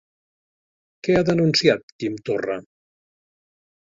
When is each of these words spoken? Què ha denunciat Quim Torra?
Què 1.07 1.17
ha 1.19 1.23
denunciat 1.29 1.95
Quim 1.99 2.17
Torra? 2.31 2.57